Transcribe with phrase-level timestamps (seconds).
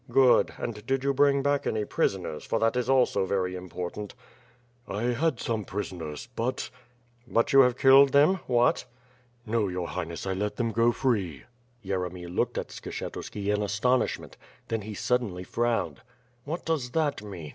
[0.09, 4.15] "Good, and did you bring back any prisoners, fof that is also very important."
[4.87, 6.27] "I had some prisoners....
[6.35, 6.71] but
[7.27, 8.37] —""But you have killed them?
[8.47, 8.85] What?"
[9.47, 11.43] ^rNo, your Highness, I let them go free."
[11.85, 14.37] Yeremy looked at Skshetuski in astonishment;
[14.69, 15.97] then he suddenly irowned:
[16.45, 17.49] "What does that mean?